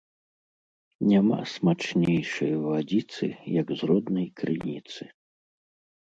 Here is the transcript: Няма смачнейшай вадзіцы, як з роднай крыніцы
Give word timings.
Няма 1.09 1.35
смачнейшай 1.55 2.53
вадзіцы, 2.63 3.25
як 3.59 3.67
з 3.81 3.91
роднай 3.91 4.25
крыніцы 4.41 5.03